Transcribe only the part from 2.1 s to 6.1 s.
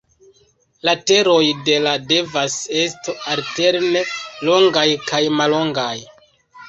devas esto alterne longaj kaj mallongaj.